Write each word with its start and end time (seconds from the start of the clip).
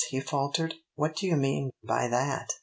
he 0.09 0.19
faltered. 0.19 0.73
"What 0.95 1.15
do 1.17 1.27
you 1.27 1.35
mean 1.35 1.73
by 1.83 2.07
that?" 2.07 2.49